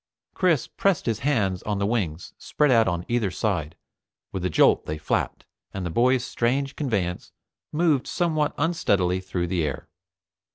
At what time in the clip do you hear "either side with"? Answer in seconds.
3.07-4.43